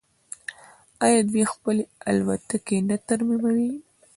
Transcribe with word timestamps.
آیا 1.05 1.19
دوی 1.29 1.43
خپلې 1.53 1.83
الوتکې 2.09 2.77
نه 2.89 2.97
ترمیموي؟ 3.07 3.71